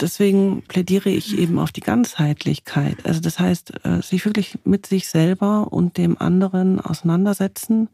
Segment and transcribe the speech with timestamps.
[0.00, 3.06] Deswegen plädiere ich eben auf die Ganzheitlichkeit.
[3.06, 7.88] Also das heißt, äh, sich wirklich mit sich selber und dem anderen auseinandersetzen,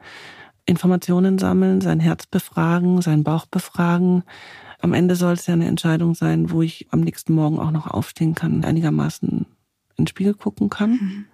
[0.64, 4.22] Informationen sammeln, sein Herz befragen, seinen Bauch befragen.
[4.80, 7.86] Am Ende soll es ja eine Entscheidung sein, wo ich am nächsten Morgen auch noch
[7.86, 9.46] aufstehen kann, einigermaßen in
[9.98, 10.90] den Spiegel gucken kann.
[10.92, 11.24] Mhm.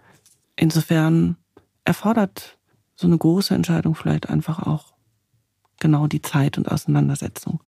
[0.57, 1.37] Insofern
[1.85, 2.59] erfordert
[2.97, 4.95] so eine große Entscheidung vielleicht einfach auch
[5.79, 7.61] genau die Zeit und Auseinandersetzung.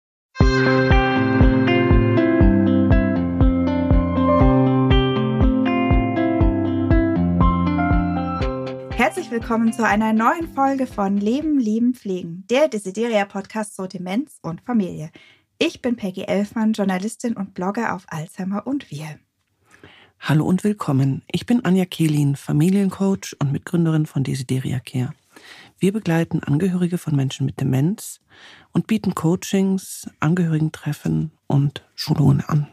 [9.07, 14.60] Herzlich willkommen zu einer neuen Folge von Leben, Lieben, Pflegen, der Desideria-Podcast zur Demenz und
[14.60, 15.11] Familie.
[15.57, 19.18] Ich bin Peggy Elfmann, Journalistin und Blogger auf Alzheimer und wir.
[20.20, 21.21] Hallo und willkommen.
[21.32, 25.14] Ich bin Anja Kehlin, Familiencoach und Mitgründerin von Desideria Care.
[25.79, 28.20] Wir begleiten Angehörige von Menschen mit Demenz
[28.74, 32.67] und bieten Coachings, Angehörigentreffen und Schulungen an.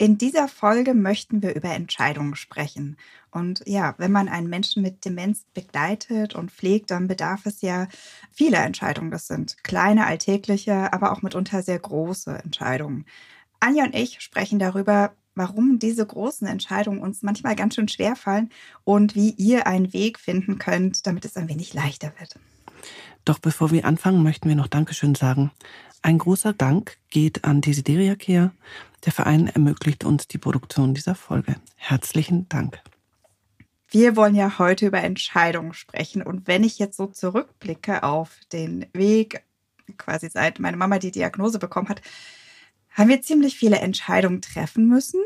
[0.00, 2.96] In dieser Folge möchten wir über Entscheidungen sprechen.
[3.32, 7.88] Und ja, wenn man einen Menschen mit Demenz begleitet und pflegt, dann bedarf es ja
[8.30, 9.10] vieler Entscheidungen.
[9.10, 13.06] Das sind kleine, alltägliche, aber auch mitunter sehr große Entscheidungen.
[13.58, 18.50] Anja und ich sprechen darüber, warum diese großen Entscheidungen uns manchmal ganz schön schwer fallen
[18.84, 22.38] und wie ihr einen Weg finden könnt, damit es ein wenig leichter wird.
[23.24, 25.50] Doch bevor wir anfangen, möchten wir noch Dankeschön sagen.
[26.02, 28.52] Ein großer Dank geht an Desideria Care.
[29.04, 31.56] Der Verein ermöglicht uns die Produktion dieser Folge.
[31.76, 32.80] Herzlichen Dank.
[33.90, 36.22] Wir wollen ja heute über Entscheidungen sprechen.
[36.22, 39.44] Und wenn ich jetzt so zurückblicke auf den Weg,
[39.96, 42.02] quasi seit meine Mama die Diagnose bekommen hat,
[42.90, 45.20] haben wir ziemlich viele Entscheidungen treffen müssen.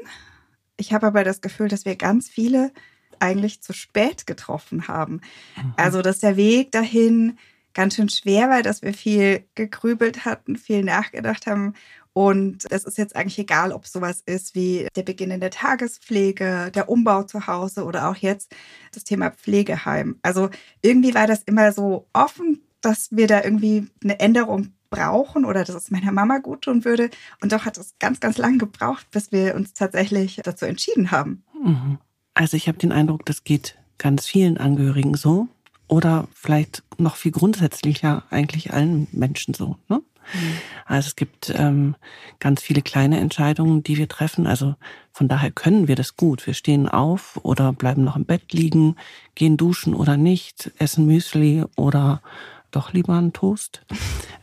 [0.77, 2.73] Ich habe aber das Gefühl, dass wir ganz viele
[3.19, 5.21] eigentlich zu spät getroffen haben.
[5.57, 5.75] Mhm.
[5.77, 7.39] Also, dass der Weg dahin
[7.75, 11.75] ganz schön schwer war, dass wir viel gegrübelt hatten, viel nachgedacht haben.
[12.15, 16.71] Und es ist jetzt eigentlich egal, ob sowas ist wie der Beginn in der Tagespflege,
[16.75, 18.55] der Umbau zu Hause oder auch jetzt
[18.93, 20.17] das Thema Pflegeheim.
[20.23, 20.51] Also
[20.83, 25.75] irgendwie war das immer so offen, dass wir da irgendwie eine Änderung brauchen oder dass
[25.75, 27.11] es meiner Mama gut tun würde.
[27.41, 31.43] Und doch hat es ganz, ganz lang gebraucht, bis wir uns tatsächlich dazu entschieden haben.
[31.65, 31.99] Mhm.
[32.35, 35.49] Also ich habe den Eindruck, das geht ganz vielen Angehörigen so
[35.89, 39.77] oder vielleicht noch viel grundsätzlicher eigentlich allen Menschen so.
[39.89, 40.03] Ne?
[40.35, 40.57] Mhm.
[40.87, 41.95] Also es gibt ähm,
[42.39, 44.47] ganz viele kleine Entscheidungen, die wir treffen.
[44.47, 44.75] Also
[45.13, 46.47] von daher können wir das gut.
[46.47, 48.97] Wir stehen auf oder bleiben noch im Bett liegen,
[49.35, 52.23] gehen duschen oder nicht, essen Müsli oder
[52.71, 53.85] doch lieber einen Toast.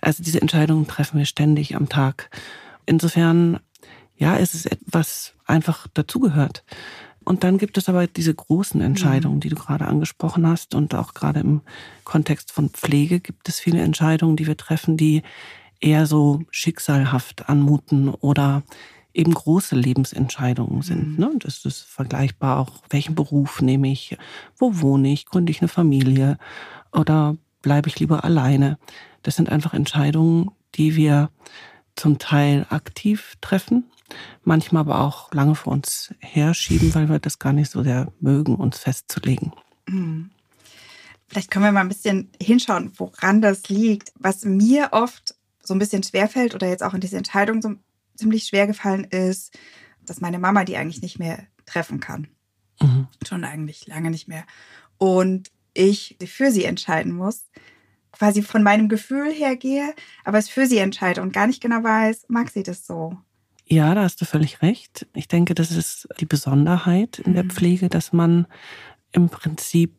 [0.01, 2.29] Also diese Entscheidungen treffen wir ständig am Tag.
[2.85, 3.59] Insofern,
[4.17, 6.63] ja, ist es etwas einfach dazugehört.
[7.25, 9.39] Und dann gibt es aber diese großen Entscheidungen, mhm.
[9.41, 10.73] die du gerade angesprochen hast.
[10.73, 11.61] Und auch gerade im
[12.03, 15.21] Kontext von Pflege gibt es viele Entscheidungen, die wir treffen, die
[15.79, 18.63] eher so schicksalhaft anmuten oder
[19.13, 21.13] eben große Lebensentscheidungen sind.
[21.13, 21.17] Mhm.
[21.17, 21.31] Ne?
[21.39, 24.17] Das ist vergleichbar auch, welchen Beruf nehme ich,
[24.57, 26.37] wo wohne ich, gründe ich eine Familie
[26.91, 28.77] oder bleibe ich lieber alleine.
[29.23, 31.29] Das sind einfach Entscheidungen, die wir
[31.95, 33.85] zum Teil aktiv treffen
[34.43, 38.55] manchmal aber auch lange vor uns herschieben, weil wir das gar nicht so sehr mögen,
[38.55, 39.53] uns festzulegen.
[39.87, 40.31] Hm.
[41.27, 44.11] Vielleicht können wir mal ein bisschen hinschauen, woran das liegt.
[44.15, 45.35] Was mir oft
[45.69, 47.75] so ein bisschen schwerfällt oder jetzt auch in dieser Entscheidung so
[48.15, 49.57] ziemlich schwer gefallen ist,
[50.05, 52.27] dass meine Mama die eigentlich nicht mehr treffen kann.
[52.81, 53.07] Mhm.
[53.25, 54.43] Schon eigentlich lange nicht mehr.
[54.97, 57.45] Und ich für sie entscheiden muss,
[58.11, 59.93] quasi von meinem Gefühl her gehe,
[60.25, 63.15] aber es für sie entscheide und gar nicht genau weiß, mag sie das so?
[63.65, 65.05] Ja, da hast du völlig recht.
[65.13, 67.51] Ich denke, das ist die Besonderheit in der mhm.
[67.51, 68.47] Pflege, dass man
[69.11, 69.93] im Prinzip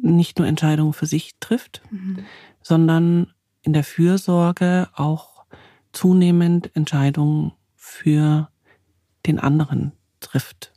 [0.00, 2.24] nicht nur Entscheidungen für sich trifft, mhm.
[2.62, 3.32] sondern
[3.66, 5.44] in der Fürsorge auch
[5.92, 8.48] zunehmend Entscheidungen für
[9.26, 10.72] den anderen trifft.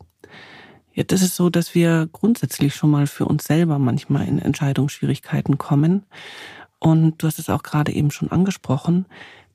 [0.91, 5.57] Jetzt ist es so, dass wir grundsätzlich schon mal für uns selber manchmal in Entscheidungsschwierigkeiten
[5.57, 6.05] kommen.
[6.79, 9.05] Und du hast es auch gerade eben schon angesprochen,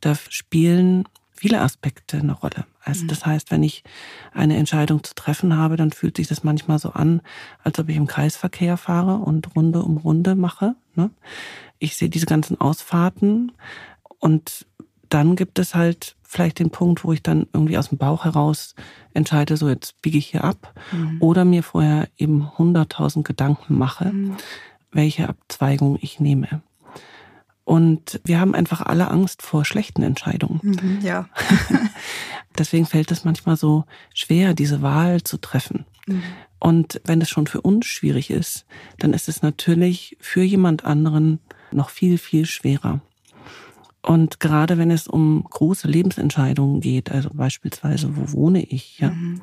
[0.00, 2.66] da spielen viele Aspekte eine Rolle.
[2.84, 3.08] Also mhm.
[3.08, 3.82] das heißt, wenn ich
[4.32, 7.22] eine Entscheidung zu treffen habe, dann fühlt sich das manchmal so an,
[7.62, 10.74] als ob ich im Kreisverkehr fahre und Runde um Runde mache.
[10.94, 11.10] Ne?
[11.78, 13.52] Ich sehe diese ganzen Ausfahrten
[14.18, 14.66] und
[15.08, 18.74] dann gibt es halt vielleicht den Punkt, wo ich dann irgendwie aus dem Bauch heraus
[19.12, 21.18] entscheide, so jetzt biege ich hier ab mhm.
[21.20, 24.36] oder mir vorher eben hunderttausend Gedanken mache, mhm.
[24.90, 26.62] welche Abzweigung ich nehme.
[27.64, 30.60] Und wir haben einfach alle Angst vor schlechten Entscheidungen.
[30.62, 31.28] Mhm, ja.
[32.58, 35.86] Deswegen fällt es manchmal so schwer, diese Wahl zu treffen.
[36.06, 36.22] Mhm.
[36.58, 38.64] Und wenn es schon für uns schwierig ist,
[38.98, 41.40] dann ist es natürlich für jemand anderen
[41.72, 43.00] noch viel, viel schwerer.
[44.02, 49.40] Und gerade wenn es um große Lebensentscheidungen geht, also beispielsweise, wo wohne ich, ja, mhm.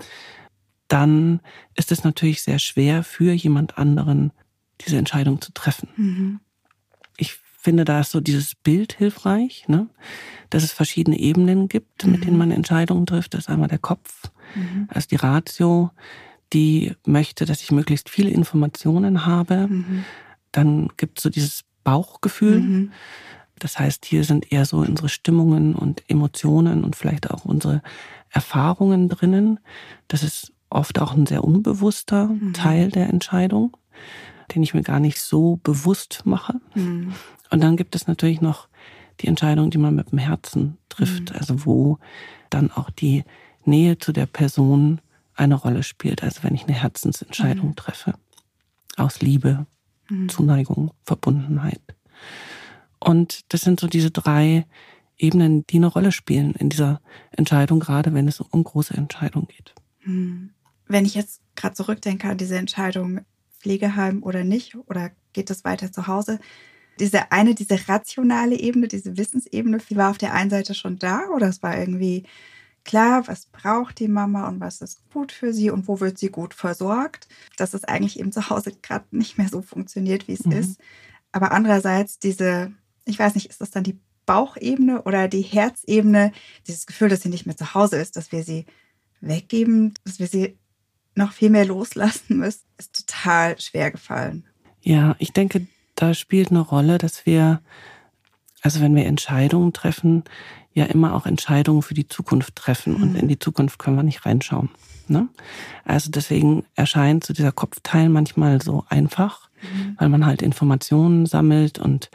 [0.88, 1.42] dann
[1.76, 4.32] ist es natürlich sehr schwer für jemand anderen,
[4.86, 6.40] diese Entscheidung zu treffen.
[7.62, 9.88] Ich finde, da ist so dieses Bild hilfreich, ne?
[10.50, 12.12] dass es verschiedene Ebenen gibt, mhm.
[12.12, 12.40] mit denen mhm.
[12.40, 13.36] man Entscheidungen trifft.
[13.36, 14.88] Das ist einmal der Kopf, mhm.
[14.92, 15.92] also die Ratio,
[16.54, 19.68] die möchte, dass ich möglichst viele Informationen habe.
[19.68, 20.06] Mhm.
[20.52, 22.62] Dann gibt es so dieses Bauchgefühl.
[22.62, 22.92] Mhm.
[23.60, 27.84] Das heißt, hier sind eher so unsere Stimmungen und Emotionen und vielleicht auch unsere
[28.32, 29.60] Erfahrungen drinnen.
[30.08, 32.54] Das ist oft auch ein sehr unbewusster mhm.
[32.54, 33.78] Teil der Entscheidung,
[34.54, 36.60] den ich mir gar nicht so bewusst mache.
[36.76, 37.14] Mhm.
[37.50, 38.68] Und dann gibt es natürlich noch
[39.20, 41.38] die Entscheidung, die man mit dem Herzen trifft, mhm.
[41.38, 42.00] also wo
[42.50, 43.24] dann auch die
[43.66, 45.02] Nähe zu der Person
[45.36, 46.24] eine Rolle spielt.
[46.24, 47.76] Also wenn ich eine Herzensentscheidung mhm.
[47.76, 48.14] treffe,
[48.98, 49.66] aus Liebe,
[50.10, 50.30] mhm.
[50.30, 51.82] Zuneigung, Verbundenheit.
[53.00, 54.66] Und das sind so diese drei
[55.18, 57.02] Ebenen, die eine Rolle spielen in dieser
[57.32, 59.74] Entscheidung, gerade wenn es um große Entscheidungen geht.
[60.04, 60.52] Mhm.
[60.88, 63.22] Wenn ich jetzt gerade zurückdenke an diese Entscheidung,
[63.62, 66.40] Pflegeheim oder nicht, oder geht es weiter zu Hause,
[67.00, 71.30] diese eine, diese rationale Ebene, diese Wissensebene, die war auf der einen Seite schon da
[71.30, 72.24] oder es war irgendwie
[72.84, 76.30] klar, was braucht die Mama und was ist gut für sie und wo wird sie
[76.30, 77.28] gut versorgt,
[77.58, 80.52] dass es eigentlich eben zu Hause gerade nicht mehr so funktioniert, wie es mhm.
[80.54, 80.80] ist.
[81.32, 82.72] Aber andererseits diese,
[83.06, 86.32] ich weiß nicht, ist das dann die Bauchebene oder die Herzebene,
[86.68, 88.66] dieses Gefühl, dass sie nicht mehr zu Hause ist, dass wir sie
[89.22, 90.58] weggeben, dass wir sie
[91.16, 94.46] noch viel mehr loslassen müssen, ist total schwer gefallen.
[94.82, 97.62] Ja, ich denke, da spielt eine Rolle, dass wir,
[98.62, 100.24] also wenn wir Entscheidungen treffen,
[100.74, 103.18] ja immer auch Entscheidungen für die Zukunft treffen und mhm.
[103.18, 104.70] in die Zukunft können wir nicht reinschauen.
[105.08, 105.28] Ne?
[105.84, 109.96] Also deswegen erscheint so dieser Kopfteil manchmal so einfach, mhm.
[110.00, 112.10] weil man halt Informationen sammelt und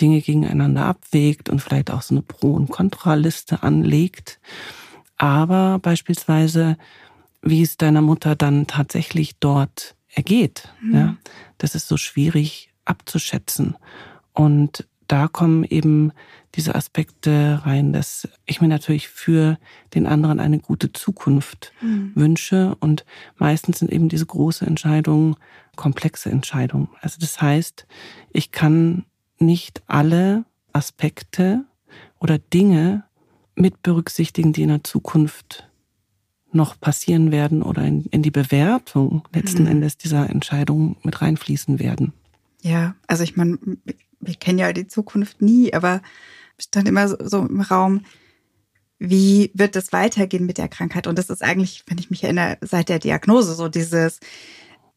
[0.00, 4.40] Dinge gegeneinander abwägt und vielleicht auch so eine Pro- und Kontraliste anlegt.
[5.16, 6.76] Aber beispielsweise,
[7.42, 10.94] wie es deiner Mutter dann tatsächlich dort ergeht, mhm.
[10.94, 11.16] ja,
[11.58, 13.76] das ist so schwierig abzuschätzen.
[14.32, 16.12] Und da kommen eben
[16.54, 19.58] diese Aspekte rein, dass ich mir natürlich für
[19.94, 22.12] den anderen eine gute Zukunft mhm.
[22.14, 22.76] wünsche.
[22.80, 23.04] Und
[23.36, 25.36] meistens sind eben diese große Entscheidungen
[25.80, 26.88] komplexe Entscheidungen.
[27.00, 27.86] Also das heißt,
[28.32, 29.06] ich kann
[29.38, 30.44] nicht alle
[30.74, 31.64] Aspekte
[32.18, 33.04] oder Dinge
[33.54, 35.69] mit berücksichtigen, die in der Zukunft
[36.52, 39.70] noch passieren werden oder in, in die Bewertung letzten mhm.
[39.70, 42.12] Endes dieser Entscheidung mit reinfließen werden.
[42.62, 43.58] Ja, also ich meine,
[44.20, 46.02] wir kennen ja die Zukunft nie, aber
[46.58, 48.04] stand immer so, so im Raum,
[48.98, 51.06] wie wird es weitergehen mit der Krankheit?
[51.06, 54.20] Und das ist eigentlich, wenn ich mich erinnere, seit der Diagnose so dieses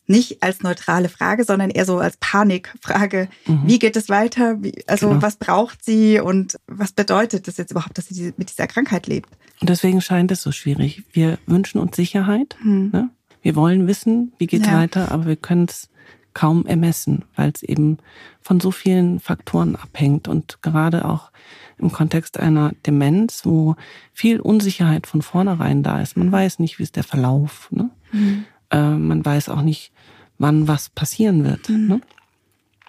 [0.06, 3.30] nicht als neutrale Frage, sondern eher so als Panikfrage.
[3.46, 3.62] Mhm.
[3.66, 4.62] Wie geht es weiter?
[4.62, 5.22] Wie, also genau.
[5.22, 9.30] was braucht sie und was bedeutet das jetzt überhaupt, dass sie mit dieser Krankheit lebt?
[9.62, 11.04] Und deswegen scheint es so schwierig.
[11.14, 12.58] Wir wünschen uns Sicherheit.
[12.62, 12.90] Mhm.
[12.92, 13.10] Ne?
[13.42, 14.80] Wir wollen wissen, wie geht es ja.
[14.80, 15.90] weiter, aber wir können es
[16.34, 17.98] kaum ermessen, weil es eben
[18.42, 21.32] von so vielen Faktoren abhängt und gerade auch
[21.78, 23.76] im Kontext einer Demenz, wo
[24.14, 26.18] viel Unsicherheit von vornherein da ist.
[26.18, 27.70] Man weiß nicht, wie ist der Verlauf.
[27.72, 27.90] Ne?
[28.12, 28.46] Mhm.
[28.74, 29.92] Äh, man weiß auch nicht,
[30.38, 31.70] wann was passieren wird.
[31.70, 31.88] Mhm.
[31.88, 32.02] Ne?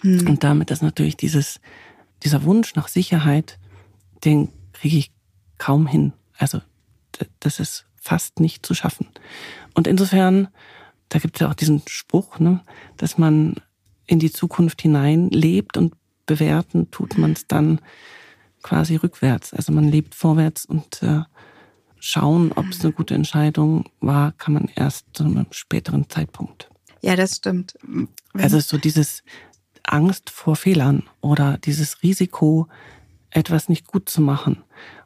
[0.03, 0.29] Mhm.
[0.29, 1.61] Und damit ist natürlich dieses,
[2.23, 3.59] dieser Wunsch nach Sicherheit,
[4.25, 5.13] den kriege ich
[5.59, 6.13] kaum hin.
[6.37, 6.61] Also
[7.41, 9.07] das ist fast nicht zu schaffen.
[9.75, 10.49] Und insofern
[11.09, 12.61] da gibt es ja auch diesen Spruch, ne,
[12.97, 13.55] dass man
[14.07, 15.95] in die Zukunft hinein lebt und
[16.27, 17.81] bewerten tut man es dann
[18.63, 19.53] quasi rückwärts.
[19.53, 21.21] Also man lebt vorwärts und äh,
[22.05, 26.69] schauen, ob es eine gute Entscheidung war, kann man erst zu einem späteren Zeitpunkt.
[27.01, 27.79] Ja, das stimmt.
[28.35, 29.23] Also so dieses
[29.85, 32.69] Angst vor Fehlern oder dieses Risiko,
[33.31, 34.63] etwas nicht gut zu machen.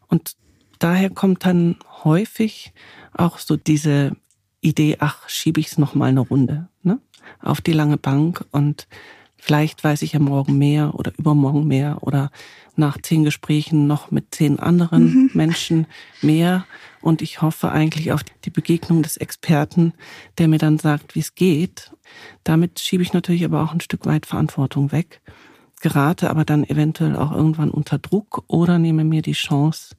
[0.08, 0.36] Und
[0.80, 2.72] daher kommt dann häufig
[3.12, 4.16] auch so diese
[4.60, 7.00] Idee, ach, schiebe ich es noch mal eine Runde ne?
[7.40, 8.88] auf die lange Bank und
[9.36, 12.32] vielleicht weiß ich ja morgen mehr oder übermorgen mehr oder
[12.78, 15.30] nach zehn Gesprächen noch mit zehn anderen mhm.
[15.34, 15.86] Menschen
[16.22, 16.66] mehr
[17.00, 19.92] und ich hoffe eigentlich auf die Begegnung des Experten,
[20.38, 21.92] der mir dann sagt, wie es geht.
[22.44, 25.20] Damit schiebe ich natürlich aber auch ein Stück weit Verantwortung weg,
[25.80, 29.94] gerate aber dann eventuell auch irgendwann unter Druck oder nehme mir die Chance,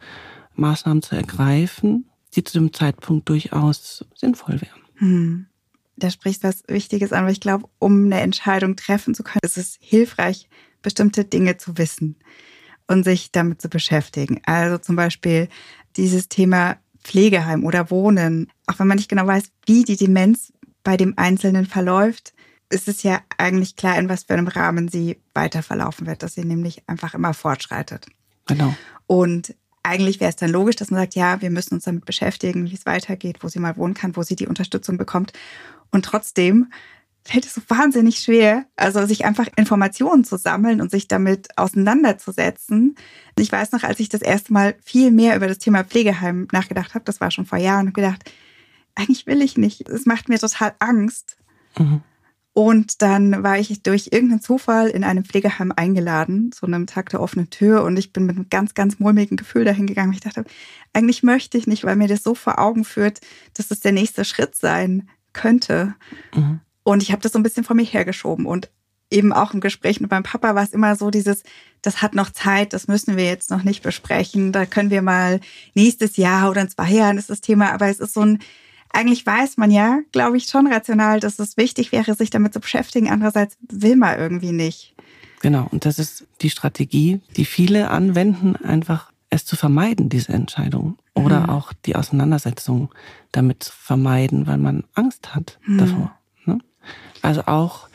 [0.55, 2.05] Maßnahmen zu ergreifen,
[2.35, 4.81] die zu dem Zeitpunkt durchaus sinnvoll wären.
[4.95, 5.45] Hm.
[5.95, 9.57] Da sprichst was Wichtiges an, weil ich glaube, um eine Entscheidung treffen zu können, ist
[9.57, 10.47] es hilfreich,
[10.81, 12.15] bestimmte Dinge zu wissen
[12.89, 14.41] und sich damit zu beschäftigen.
[14.45, 15.47] Also zum Beispiel
[15.95, 18.51] dieses Thema Pflegeheim oder Wohnen.
[18.65, 20.51] Auch wenn man nicht genau weiß, wie die Demenz
[20.83, 22.33] bei dem Einzelnen verläuft,
[22.69, 26.33] ist es ja eigentlich klar, in was für einem Rahmen sie weiter verlaufen wird, dass
[26.33, 28.07] sie nämlich einfach immer fortschreitet.
[28.47, 28.73] Genau.
[29.05, 32.69] Und eigentlich wäre es dann logisch, dass man sagt, ja, wir müssen uns damit beschäftigen,
[32.69, 35.31] wie es weitergeht, wo sie mal wohnen kann, wo sie die Unterstützung bekommt.
[35.91, 36.71] Und trotzdem
[37.23, 42.95] fällt es so wahnsinnig schwer, also sich einfach Informationen zu sammeln und sich damit auseinanderzusetzen.
[43.37, 46.95] Ich weiß noch, als ich das erste Mal viel mehr über das Thema Pflegeheim nachgedacht
[46.95, 48.31] habe, das war schon vor Jahren, und gedacht,
[48.95, 49.87] eigentlich will ich nicht.
[49.89, 51.37] Es macht mir total Angst.
[51.77, 52.01] Mhm.
[52.53, 57.21] Und dann war ich durch irgendeinen Zufall in einem Pflegeheim eingeladen, zu einem Tag der
[57.21, 57.83] offenen Tür.
[57.83, 60.11] Und ich bin mit einem ganz, ganz mulmigen Gefühl dahin gegangen.
[60.13, 60.43] Ich dachte,
[60.91, 63.21] eigentlich möchte ich nicht, weil mir das so vor Augen führt,
[63.53, 65.95] dass das der nächste Schritt sein könnte.
[66.35, 66.59] Mhm.
[66.83, 68.45] Und ich habe das so ein bisschen vor mir hergeschoben.
[68.45, 68.69] Und
[69.11, 71.43] eben auch im Gespräch mit meinem Papa war es immer so dieses,
[71.81, 74.51] das hat noch Zeit, das müssen wir jetzt noch nicht besprechen.
[74.51, 75.39] Da können wir mal
[75.73, 77.71] nächstes Jahr oder in zwei Jahren ist das Thema.
[77.71, 78.39] Aber es ist so ein,
[78.91, 82.59] eigentlich weiß man ja, glaube ich, schon rational, dass es wichtig wäre, sich damit zu
[82.59, 83.09] beschäftigen.
[83.09, 84.95] Andererseits will man irgendwie nicht.
[85.41, 90.97] Genau, und das ist die Strategie, die viele anwenden, einfach es zu vermeiden, diese Entscheidung.
[91.13, 91.49] Oder mhm.
[91.49, 92.89] auch die Auseinandersetzung
[93.31, 95.77] damit zu vermeiden, weil man Angst hat mhm.
[95.77, 96.18] davor.
[97.21, 97.87] Also auch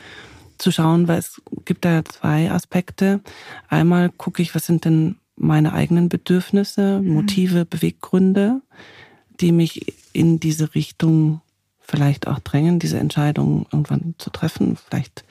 [0.57, 3.21] zu schauen, weil es gibt da zwei Aspekte.
[3.67, 7.13] Einmal gucke ich, was sind denn meine eigenen Bedürfnisse, mhm.
[7.13, 8.61] Motive, Beweggründe
[9.39, 11.41] die mich in diese Richtung
[11.79, 14.75] vielleicht auch drängen, diese Entscheidung irgendwann zu treffen.
[14.75, 15.23] Vielleicht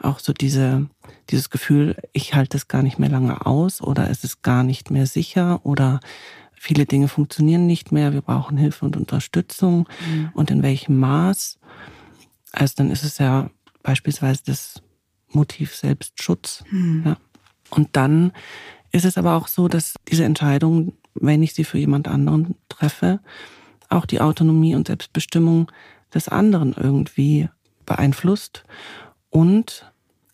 [0.00, 0.86] auch so diese,
[1.30, 4.90] dieses Gefühl, ich halte es gar nicht mehr lange aus oder es ist gar nicht
[4.90, 6.00] mehr sicher oder
[6.52, 10.30] viele Dinge funktionieren nicht mehr, wir brauchen Hilfe und Unterstützung mhm.
[10.34, 11.58] und in welchem Maß.
[12.52, 13.50] Also dann ist es ja
[13.82, 14.82] beispielsweise das
[15.28, 16.64] Motiv Selbstschutz.
[16.70, 17.02] Mhm.
[17.04, 17.16] Ja.
[17.70, 18.32] Und dann
[18.90, 23.20] ist es aber auch so, dass diese Entscheidung wenn ich sie für jemand anderen treffe,
[23.88, 25.70] auch die Autonomie und Selbstbestimmung
[26.12, 27.48] des anderen irgendwie
[27.86, 28.64] beeinflusst.
[29.30, 29.90] Und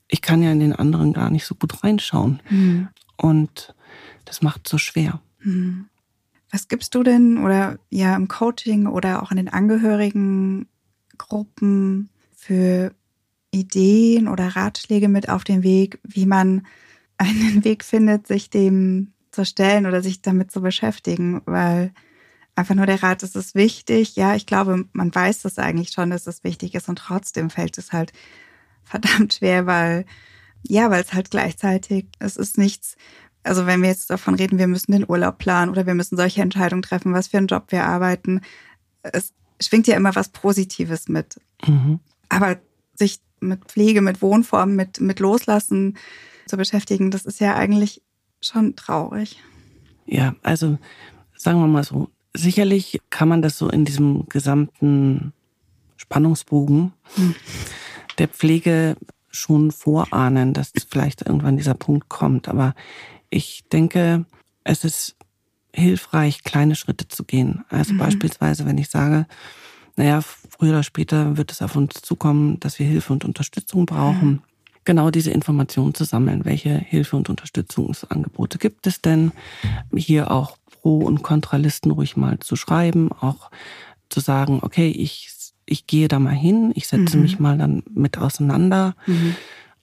[0.08, 2.40] ich kann ja in den anderen gar nicht so gut reinschauen.
[2.50, 2.88] Mhm.
[3.16, 3.74] Und
[4.24, 5.20] das macht so schwer.
[5.40, 5.86] Mhm.
[6.50, 9.48] Was gibst du denn oder ja im Coaching oder auch in den
[11.14, 12.92] Angehörigengruppen für
[13.50, 16.66] Ideen oder Ratschläge mit auf den Weg, wie man
[17.16, 21.92] einen Weg findet, sich dem zu stellen oder sich damit zu beschäftigen, weil
[22.54, 24.14] einfach nur der Rat, es ist wichtig.
[24.14, 27.78] Ja, ich glaube, man weiß das eigentlich schon, dass es wichtig ist und trotzdem fällt
[27.78, 28.12] es halt
[28.84, 30.04] verdammt schwer, weil,
[30.62, 32.96] ja, weil es halt gleichzeitig, es ist nichts,
[33.42, 36.42] also wenn wir jetzt davon reden, wir müssen den Urlaub planen oder wir müssen solche
[36.42, 38.40] Entscheidungen treffen, was für einen Job wir arbeiten,
[39.02, 41.40] es schwingt ja immer was Positives mit.
[41.66, 42.00] Mhm.
[42.28, 42.58] Aber
[42.94, 45.96] sich mit Pflege, mit Wohnformen, mit, mit Loslassen
[46.46, 48.02] zu beschäftigen, das ist ja eigentlich
[48.40, 49.40] schon traurig.
[50.06, 50.78] Ja, also
[51.36, 55.32] sagen wir mal so, sicherlich kann man das so in diesem gesamten
[55.96, 57.34] Spannungsbogen hm.
[58.18, 58.96] der Pflege
[59.30, 62.48] schon vorahnen, dass vielleicht irgendwann dieser Punkt kommt.
[62.48, 62.74] Aber
[63.30, 64.26] ich denke,
[64.62, 65.16] es ist
[65.74, 67.64] hilfreich, kleine Schritte zu gehen.
[67.68, 67.98] Also mhm.
[67.98, 69.26] beispielsweise, wenn ich sage,
[69.96, 74.28] naja, früher oder später wird es auf uns zukommen, dass wir Hilfe und Unterstützung brauchen.
[74.28, 74.42] Mhm
[74.84, 76.44] genau diese Informationen zu sammeln.
[76.44, 79.32] Welche Hilfe- und Unterstützungsangebote gibt es denn?
[79.94, 83.50] Hier auch Pro- und Kontralisten ruhig mal zu schreiben, auch
[84.10, 85.30] zu sagen, okay, ich,
[85.64, 87.22] ich gehe da mal hin, ich setze mhm.
[87.22, 89.34] mich mal dann mit auseinander mhm.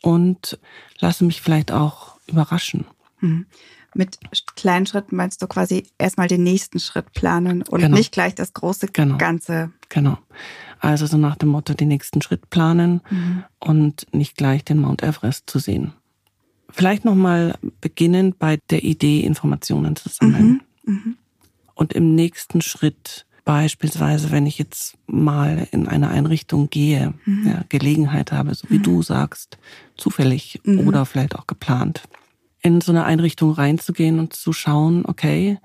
[0.02, 0.60] und
[1.00, 2.86] lasse mich vielleicht auch überraschen.
[3.94, 4.20] Mit
[4.56, 7.98] kleinen Schritten meinst du quasi erstmal den nächsten Schritt planen und genau.
[7.98, 9.18] nicht gleich das große genau.
[9.18, 9.72] Ganze.
[9.90, 10.18] Genau.
[10.80, 13.44] Also so nach dem Motto, den nächsten Schritt planen mhm.
[13.60, 15.94] und nicht gleich den Mount Everest zu sehen.
[16.70, 20.62] Vielleicht nochmal beginnen bei der Idee, Informationen zu sammeln.
[20.86, 20.94] Mhm.
[20.94, 21.18] Mhm.
[21.76, 27.48] Und im nächsten Schritt beispielsweise, wenn ich jetzt mal in eine Einrichtung gehe, mhm.
[27.48, 28.84] ja, Gelegenheit habe, so wie mhm.
[28.84, 29.58] du sagst,
[29.98, 30.88] zufällig mhm.
[30.88, 32.04] oder vielleicht auch geplant,
[32.62, 35.60] in so eine Einrichtung reinzugehen und zu schauen, okay,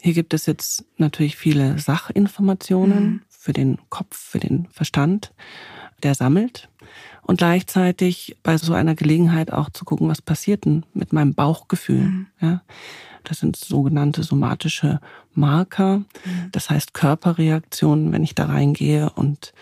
[0.00, 3.22] hier gibt es jetzt natürlich viele Sachinformationen mhm.
[3.28, 5.32] für den Kopf, für den Verstand,
[6.02, 6.68] der sammelt.
[7.22, 12.02] Und gleichzeitig bei so einer Gelegenheit auch zu gucken, was passiert denn mit meinem Bauchgefühl.
[12.02, 12.26] Mhm.
[12.38, 12.62] Ja,
[13.24, 15.00] das sind sogenannte somatische
[15.32, 15.98] Marker.
[15.98, 16.50] Mhm.
[16.52, 19.54] Das heißt Körperreaktionen, wenn ich da reingehe und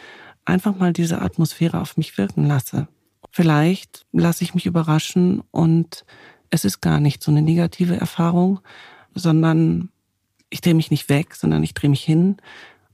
[0.45, 2.89] einfach mal diese Atmosphäre auf mich wirken lasse.
[3.31, 6.05] Vielleicht lasse ich mich überraschen und
[6.53, 8.61] es ist gar nicht so eine negative Erfahrung,
[9.15, 9.89] sondern
[10.51, 12.37] ich drehe mich nicht weg, sondern ich drehe mich hin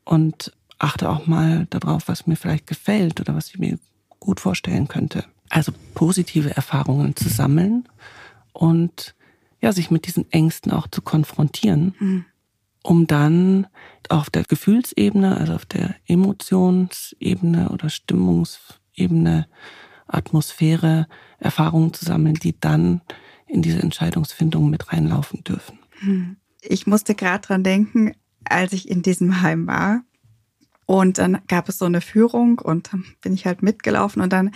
[0.04, 3.78] und achte auch mal darauf, was mir vielleicht gefällt oder was ich mir
[4.20, 5.24] gut vorstellen könnte.
[5.50, 7.88] Also positive Erfahrungen zu sammeln
[8.52, 9.16] und
[9.60, 12.24] ja, sich mit diesen Ängsten auch zu konfrontieren, mhm.
[12.84, 13.66] um dann
[14.08, 19.48] auf der Gefühlsebene, also auf der Emotionsebene oder Stimmungsebene,
[20.06, 21.08] Atmosphäre,
[21.40, 23.00] Erfahrungen zu sammeln, die dann
[23.49, 25.78] in diese Entscheidungsfindung mit reinlaufen dürfen.
[26.00, 26.37] Hm.
[26.61, 28.12] Ich musste gerade dran denken,
[28.45, 30.02] als ich in diesem Heim war.
[30.87, 32.90] Und dann gab es so eine Führung und
[33.21, 34.52] bin ich halt mitgelaufen und dann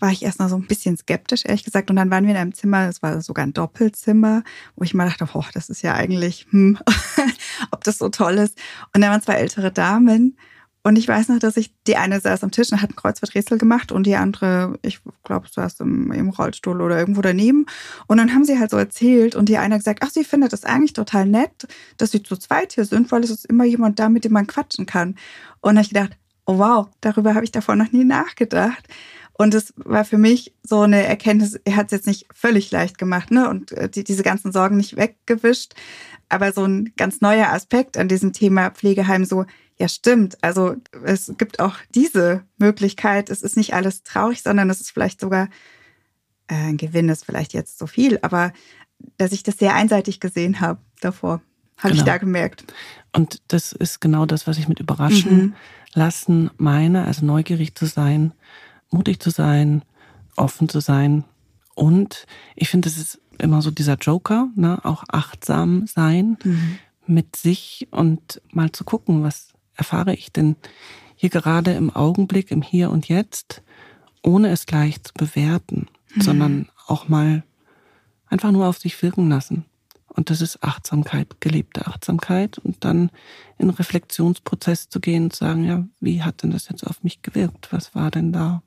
[0.00, 1.90] war ich erst noch so ein bisschen skeptisch, ehrlich gesagt.
[1.90, 4.42] Und dann waren wir in einem Zimmer, es war sogar ein Doppelzimmer,
[4.74, 6.78] wo ich mal dachte, boah, das ist ja eigentlich, hm,
[7.70, 8.58] ob das so toll ist.
[8.94, 10.36] Und dann waren zwei ältere Damen
[10.82, 13.58] und ich weiß noch, dass ich, die eine saß am Tisch und hat ein Kreuzworträtsel
[13.58, 17.66] gemacht und die andere, ich glaube, saß im, im Rollstuhl oder irgendwo daneben.
[18.06, 20.64] Und dann haben sie halt so erzählt und die eine gesagt, ach, sie findet das
[20.64, 21.68] eigentlich total nett,
[21.98, 24.46] dass sie zu zweit hier sind, weil es ist immer jemand da, mit dem man
[24.46, 25.16] quatschen kann.
[25.60, 28.88] Und ich gedacht, oh wow, darüber habe ich davor noch nie nachgedacht.
[29.34, 32.98] Und es war für mich so eine Erkenntnis, er hat es jetzt nicht völlig leicht
[32.98, 33.48] gemacht, ne?
[33.48, 35.74] Und äh, die, diese ganzen Sorgen nicht weggewischt.
[36.28, 39.46] Aber so ein ganz neuer Aspekt an diesem Thema Pflegeheim, so,
[39.80, 40.36] ja, stimmt.
[40.44, 43.30] Also es gibt auch diese Möglichkeit.
[43.30, 45.48] Es ist nicht alles traurig, sondern es ist vielleicht sogar
[46.48, 48.52] äh, ein Gewinn, ist vielleicht jetzt so viel, aber
[49.16, 51.40] dass ich das sehr einseitig gesehen habe davor,
[51.78, 51.94] habe genau.
[51.94, 52.74] ich da gemerkt.
[53.14, 55.54] Und das ist genau das, was ich mit überraschen mhm.
[55.94, 58.32] lassen meine, also neugierig zu sein,
[58.90, 59.80] mutig zu sein,
[60.36, 61.24] offen zu sein.
[61.74, 64.78] Und ich finde, es ist immer so dieser Joker, ne?
[64.84, 66.78] auch achtsam sein mhm.
[67.06, 70.56] mit sich und mal zu gucken, was erfahre ich denn
[71.16, 73.62] hier gerade im Augenblick, im Hier und Jetzt,
[74.22, 76.20] ohne es gleich zu bewerten, mhm.
[76.20, 77.42] sondern auch mal
[78.28, 79.64] einfach nur auf sich wirken lassen.
[80.06, 83.10] Und das ist Achtsamkeit, gelebte Achtsamkeit und dann
[83.58, 87.22] in Reflexionsprozess zu gehen und zu sagen, ja, wie hat denn das jetzt auf mich
[87.22, 87.72] gewirkt?
[87.72, 88.62] Was war denn da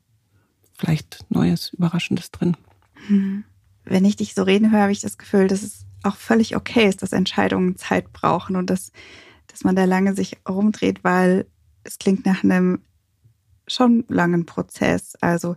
[0.77, 2.57] vielleicht Neues, Überraschendes drin?
[3.07, 3.43] Mhm.
[3.83, 6.87] Wenn ich dich so reden höre, habe ich das Gefühl, dass es auch völlig okay
[6.87, 8.91] ist, dass Entscheidungen Zeit brauchen und dass
[9.53, 11.45] dass man da lange sich rumdreht, weil
[11.83, 12.81] es klingt nach einem
[13.67, 15.15] schon langen Prozess.
[15.21, 15.55] Also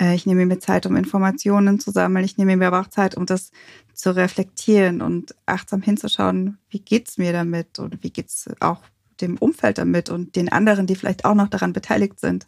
[0.00, 2.24] äh, ich nehme mir Zeit, um Informationen zu sammeln.
[2.24, 3.50] Ich nehme mir aber auch Zeit, um das
[3.92, 8.80] zu reflektieren und achtsam hinzuschauen, wie geht es mir damit und wie geht es auch
[9.20, 12.46] dem Umfeld damit und den anderen, die vielleicht auch noch daran beteiligt sind.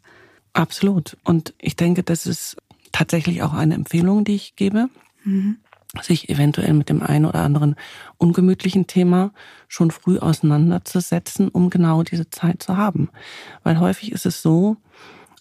[0.54, 1.18] Absolut.
[1.22, 2.56] Und ich denke, das ist
[2.92, 4.88] tatsächlich auch eine Empfehlung, die ich gebe.
[5.24, 5.58] Mhm
[6.02, 7.76] sich eventuell mit dem einen oder anderen
[8.16, 9.32] ungemütlichen Thema
[9.68, 13.10] schon früh auseinanderzusetzen, um genau diese Zeit zu haben.
[13.62, 14.76] Weil häufig ist es so,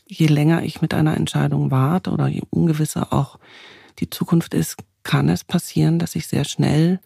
[0.07, 3.39] je länger ich mit einer Entscheidung warte oder je ungewisser auch
[3.99, 6.99] die Zukunft ist, kann es passieren, dass ich sehr schnell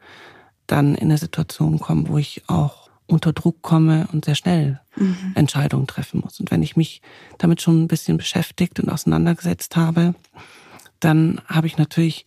[0.68, 5.34] dann in eine Situation komme, wo ich auch unter Druck komme und sehr schnell mhm.
[5.36, 6.40] Entscheidungen treffen muss.
[6.40, 7.02] Und wenn ich mich
[7.38, 10.16] damit schon ein bisschen beschäftigt und auseinandergesetzt habe,
[11.00, 12.26] dann habe ich natürlich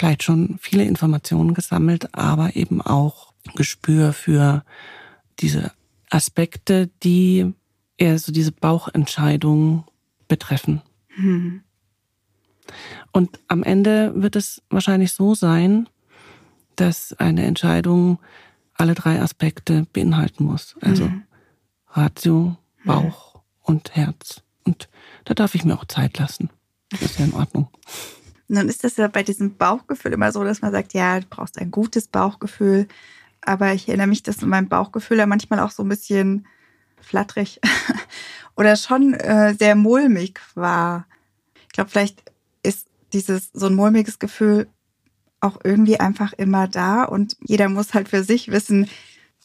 [0.00, 4.64] vielleicht schon viele Informationen gesammelt, aber eben auch Gespür für
[5.40, 5.72] diese
[6.08, 7.52] Aspekte, die
[7.98, 9.84] eher so diese Bauchentscheidung
[10.26, 10.80] betreffen.
[11.18, 11.60] Mhm.
[13.12, 15.86] Und am Ende wird es wahrscheinlich so sein,
[16.76, 18.20] dass eine Entscheidung
[18.72, 20.76] alle drei Aspekte beinhalten muss.
[20.80, 21.24] Also mhm.
[21.88, 23.40] Ratio, Bauch mhm.
[23.64, 24.42] und Herz.
[24.64, 24.88] Und
[25.26, 26.48] da darf ich mir auch Zeit lassen.
[26.88, 27.68] Das ist ja in Ordnung.
[28.50, 31.56] Nun ist das ja bei diesem Bauchgefühl immer so, dass man sagt, ja, du brauchst
[31.56, 32.88] ein gutes Bauchgefühl.
[33.42, 36.48] Aber ich erinnere mich, dass mein Bauchgefühl ja manchmal auch so ein bisschen
[37.00, 37.60] flatterig
[38.56, 41.06] oder schon äh, sehr mulmig war.
[41.68, 42.24] Ich glaube, vielleicht
[42.64, 44.66] ist dieses so ein mulmiges Gefühl
[45.38, 48.90] auch irgendwie einfach immer da und jeder muss halt für sich wissen,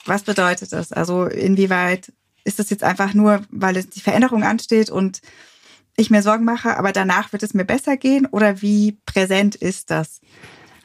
[0.05, 0.91] was bedeutet das?
[0.91, 2.11] Also inwieweit
[2.43, 5.21] ist das jetzt einfach nur, weil es die Veränderung ansteht und
[5.97, 9.91] ich mir Sorgen mache, aber danach wird es mir besser gehen oder wie präsent ist
[9.91, 10.21] das?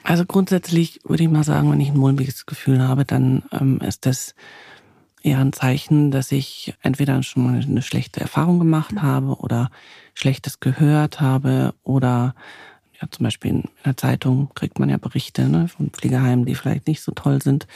[0.02, 4.06] Also grundsätzlich würde ich mal sagen, wenn ich ein mulmiges Gefühl habe, dann ähm, ist
[4.06, 4.34] das
[5.22, 9.70] eher ein Zeichen, dass ich entweder schon mal eine schlechte Erfahrung gemacht habe oder
[10.14, 12.34] Schlechtes gehört habe oder
[13.00, 16.86] ja, zum Beispiel in der Zeitung kriegt man ja Berichte ne, von Pflegeheimen, die vielleicht
[16.86, 17.66] nicht so toll sind.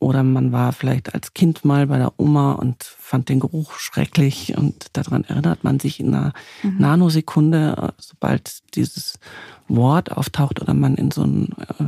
[0.00, 4.56] Oder man war vielleicht als Kind mal bei der Oma und fand den Geruch schrecklich
[4.56, 6.78] und daran erinnert man sich in einer mhm.
[6.78, 9.20] Nanosekunde, sobald dieses
[9.68, 11.84] Wort auftaucht oder man in so, ein, äh,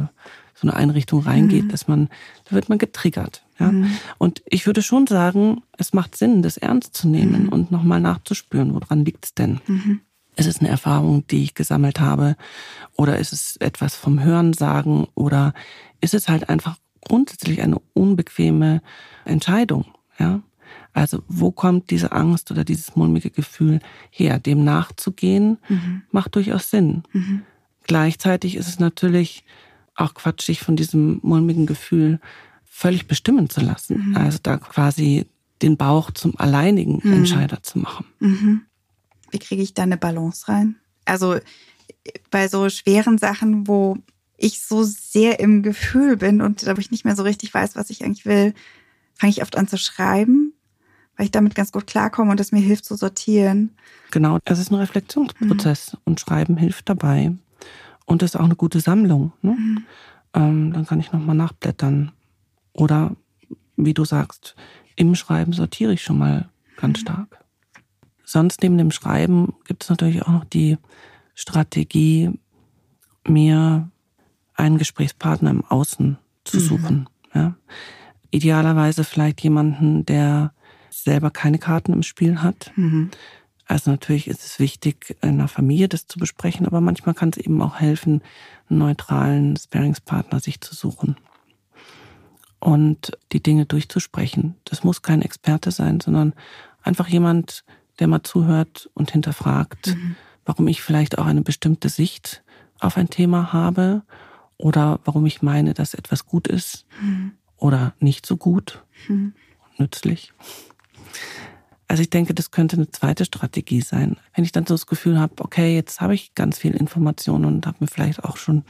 [0.54, 1.68] so eine Einrichtung reingeht, mhm.
[1.70, 2.08] dass man,
[2.44, 3.42] da wird man getriggert.
[3.58, 3.72] Ja?
[3.72, 3.90] Mhm.
[4.18, 7.48] Und ich würde schon sagen, es macht Sinn, das ernst zu nehmen mhm.
[7.48, 9.60] und nochmal nachzuspüren, woran liegt es denn?
[10.38, 10.40] Mhm.
[10.40, 12.36] Ist es eine Erfahrung, die ich gesammelt habe?
[12.96, 15.06] Oder ist es etwas vom Hörensagen?
[15.14, 15.52] Oder
[16.00, 18.82] ist es halt einfach grundsätzlich eine unbequeme
[19.24, 19.86] Entscheidung?
[20.18, 20.42] Ja?
[20.92, 24.38] Also wo kommt diese Angst oder dieses mulmige Gefühl her?
[24.38, 26.02] Dem nachzugehen mhm.
[26.10, 27.02] macht durchaus Sinn.
[27.12, 27.42] Mhm.
[27.84, 29.44] Gleichzeitig ist es natürlich
[29.94, 32.20] auch quatschig, von diesem mulmigen Gefühl
[32.64, 34.10] völlig bestimmen zu lassen.
[34.10, 34.16] Mhm.
[34.16, 35.26] Also da quasi
[35.62, 37.12] den Bauch zum alleinigen mhm.
[37.12, 38.04] Entscheider zu machen.
[39.30, 40.76] Wie kriege ich da eine Balance rein?
[41.04, 41.38] Also
[42.30, 43.98] bei so schweren Sachen, wo
[44.36, 47.90] ich so sehr im Gefühl bin und glaube ich nicht mehr so richtig weiß, was
[47.90, 48.54] ich eigentlich will,
[49.14, 50.52] fange ich oft an zu schreiben,
[51.16, 53.76] weil ich damit ganz gut klarkomme und es mir hilft zu sortieren.
[54.12, 55.98] Genau, es ist ein Reflexionsprozess mhm.
[56.04, 57.32] und Schreiben hilft dabei.
[58.06, 59.32] Und es ist auch eine gute Sammlung.
[59.42, 59.52] Ne?
[59.52, 59.84] Mhm.
[60.34, 62.12] Ähm, dann kann ich nochmal nachblättern.
[62.72, 63.16] Oder
[63.76, 64.54] wie du sagst,
[64.96, 67.02] im Schreiben sortiere ich schon mal ganz mhm.
[67.02, 67.44] stark.
[68.30, 70.76] Sonst neben dem Schreiben gibt es natürlich auch noch die
[71.34, 72.30] Strategie,
[73.26, 73.88] mir
[74.54, 76.60] einen Gesprächspartner im Außen zu mhm.
[76.60, 77.08] suchen.
[77.32, 77.40] Mhm.
[77.40, 77.56] Ja.
[78.30, 80.52] Idealerweise vielleicht jemanden, der
[80.90, 82.70] selber keine Karten im Spiel hat.
[82.76, 83.10] Mhm.
[83.64, 87.38] Also natürlich ist es wichtig, in der Familie das zu besprechen, aber manchmal kann es
[87.38, 88.20] eben auch helfen,
[88.68, 91.16] einen neutralen Sparingspartner sich zu suchen
[92.60, 94.56] und die Dinge durchzusprechen.
[94.64, 96.34] Das muss kein Experte sein, sondern
[96.82, 97.64] einfach jemand,
[97.98, 100.16] der mal zuhört und hinterfragt, mhm.
[100.44, 102.42] warum ich vielleicht auch eine bestimmte Sicht
[102.80, 104.02] auf ein Thema habe
[104.56, 107.32] oder warum ich meine, dass etwas gut ist mhm.
[107.56, 109.34] oder nicht so gut, mhm.
[109.76, 110.32] nützlich.
[111.88, 114.18] Also ich denke, das könnte eine zweite Strategie sein.
[114.34, 117.66] Wenn ich dann so das Gefühl habe, okay, jetzt habe ich ganz viel Informationen und
[117.66, 118.64] habe mir vielleicht auch schon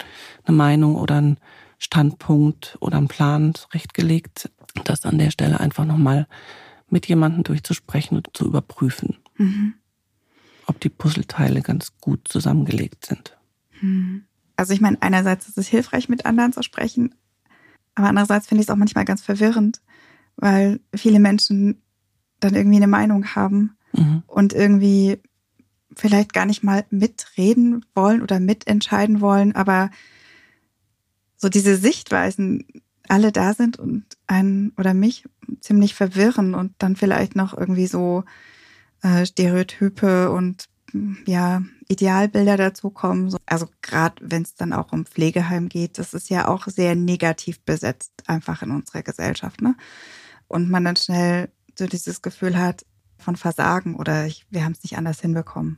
[0.45, 1.39] eine Meinung oder einen
[1.79, 4.51] Standpunkt oder einen Plan zurechtgelegt,
[4.85, 6.29] das an der Stelle einfach nochmal
[6.91, 9.75] mit jemandem durchzusprechen und zu überprüfen, mhm.
[10.67, 13.37] ob die Puzzleteile ganz gut zusammengelegt sind.
[13.81, 14.25] Mhm.
[14.57, 17.15] Also ich meine, einerseits ist es hilfreich, mit anderen zu sprechen,
[17.95, 19.81] aber andererseits finde ich es auch manchmal ganz verwirrend,
[20.37, 21.83] weil viele Menschen
[22.41, 24.23] dann irgendwie eine Meinung haben mhm.
[24.27, 25.21] und irgendwie
[25.95, 29.91] vielleicht gar nicht mal mitreden wollen oder mitentscheiden wollen, aber
[31.37, 32.65] so diese Sichtweisen
[33.09, 35.25] alle da sind und einen oder mich
[35.69, 38.25] ziemlich verwirren und dann vielleicht noch irgendwie so
[39.03, 40.65] äh, Stereotype und
[41.27, 43.37] ja Idealbilder dazukommen.
[43.45, 47.61] Also gerade wenn es dann auch um Pflegeheim geht, das ist ja auch sehr negativ
[47.61, 49.77] besetzt einfach in unserer Gesellschaft, ne?
[50.49, 52.87] Und man dann schnell so dieses Gefühl hat
[53.19, 55.77] von Versagen oder ich, wir haben es nicht anders hinbekommen.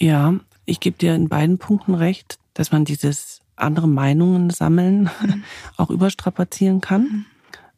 [0.00, 5.44] Ja, ich gebe dir in beiden Punkten recht, dass man dieses andere Meinungen sammeln mhm.
[5.76, 7.02] auch überstrapazieren kann.
[7.02, 7.26] Mhm.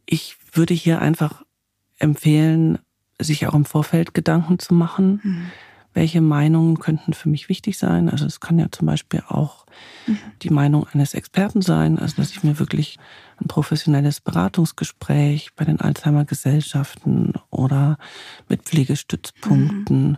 [0.07, 1.43] Ich würde hier einfach
[1.99, 2.79] empfehlen,
[3.19, 5.21] sich auch im Vorfeld Gedanken zu machen.
[5.23, 5.51] Mhm
[5.97, 8.07] welche Meinungen könnten für mich wichtig sein.
[8.07, 9.65] Also es kann ja zum Beispiel auch
[10.05, 10.19] mhm.
[10.43, 12.99] die Meinung eines Experten sein, also dass ich mir wirklich
[13.41, 17.97] ein professionelles Beratungsgespräch bei den Alzheimer-Gesellschaften oder
[18.47, 20.17] mit Pflegestützpunkten mhm.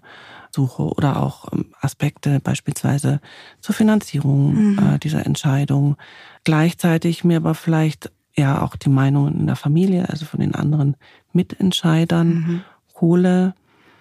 [0.51, 3.21] suche oder auch ähm, Aspekte beispielsweise
[3.61, 4.79] zur Finanzierung mhm.
[4.79, 5.95] äh, dieser Entscheidung.
[6.43, 10.95] Gleichzeitig mir aber vielleicht ja auch die Meinungen in der Familie, also von den anderen
[11.33, 12.61] Mitentscheidern mhm.
[12.99, 13.53] hole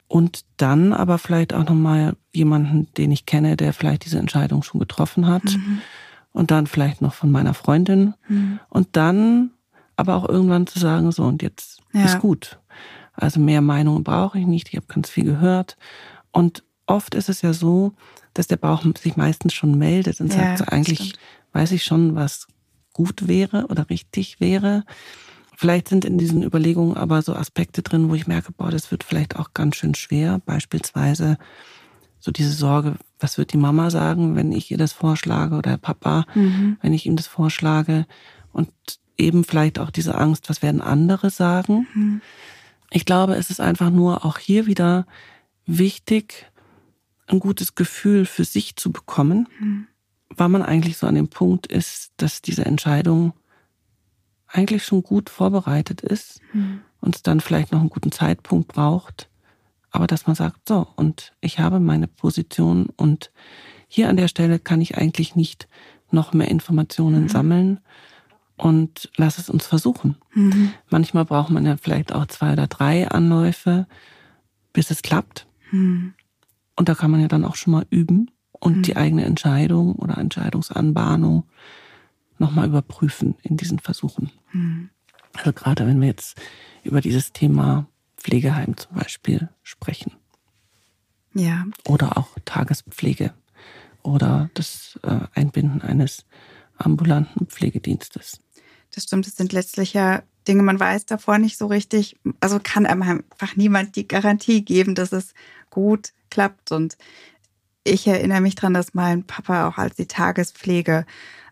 [0.09, 4.81] und dann aber vielleicht auch nochmal jemanden, den ich kenne, der vielleicht diese Entscheidung schon
[4.81, 5.45] getroffen hat.
[5.45, 5.81] Mhm.
[6.33, 8.15] Und dann vielleicht noch von meiner Freundin.
[8.29, 8.61] Mhm.
[8.69, 9.51] Und dann
[9.97, 12.05] aber auch irgendwann zu sagen, so und jetzt ja.
[12.05, 12.59] ist gut.
[13.13, 14.69] Also mehr Meinungen brauche ich nicht.
[14.69, 15.77] Ich habe ganz viel gehört.
[16.31, 17.93] Und oft ist es ja so,
[18.33, 21.19] dass der Bauch sich meistens schon meldet und ja, sagt, so eigentlich stimmt.
[21.53, 22.47] weiß ich schon, was
[22.99, 24.85] gut wäre oder richtig wäre.
[25.57, 29.05] Vielleicht sind in diesen Überlegungen aber so Aspekte drin, wo ich merke, boah, das wird
[29.05, 30.41] vielleicht auch ganz schön schwer.
[30.45, 31.39] Beispielsweise
[32.19, 35.79] so diese Sorge, was wird die Mama sagen, wenn ich ihr das vorschlage oder der
[35.79, 36.77] Papa, mhm.
[36.83, 38.05] wenn ich ihm das vorschlage.
[38.53, 38.73] Und
[39.17, 41.87] eben vielleicht auch diese Angst, was werden andere sagen.
[41.95, 42.21] Mhm.
[42.91, 45.07] Ich glaube, es ist einfach nur auch hier wieder
[45.67, 46.51] wichtig,
[47.29, 49.87] ein gutes Gefühl für sich zu bekommen, mhm.
[50.35, 53.33] Weil man eigentlich so an dem Punkt ist, dass diese Entscheidung
[54.47, 56.81] eigentlich schon gut vorbereitet ist mhm.
[57.01, 59.29] und es dann vielleicht noch einen guten Zeitpunkt braucht,
[59.91, 63.31] aber dass man sagt, so, und ich habe meine Position und
[63.89, 65.69] hier an der Stelle kann ich eigentlich nicht
[66.11, 67.29] noch mehr Informationen mhm.
[67.29, 67.81] sammeln
[68.57, 70.17] und lass es uns versuchen.
[70.35, 70.73] Mhm.
[70.91, 73.87] Manchmal braucht man ja vielleicht auch zwei oder drei Anläufe,
[74.73, 75.47] bis es klappt.
[75.71, 76.15] Mhm.
[76.77, 78.97] Und da kann man ja dann auch schon mal üben und die mhm.
[78.99, 81.45] eigene Entscheidung oder Entscheidungsanbahnung
[82.39, 84.31] nochmal überprüfen in diesen Versuchen.
[84.53, 84.91] Mhm.
[85.35, 86.41] Also gerade wenn wir jetzt
[86.83, 90.13] über dieses Thema Pflegeheim zum Beispiel sprechen.
[91.35, 91.67] Ja.
[91.87, 93.33] Oder auch Tagespflege
[94.03, 96.25] oder das äh, Einbinden eines
[96.77, 98.41] ambulanten Pflegedienstes.
[98.95, 102.17] Das stimmt, es sind letztlich ja Dinge, man weiß davor nicht so richtig.
[102.41, 105.35] Also kann einem einfach niemand die Garantie geben, dass es
[105.69, 106.73] gut klappt.
[106.73, 106.97] Und
[107.85, 111.07] ich erinnere mich daran, dass mein Papa auch als die Tagespflege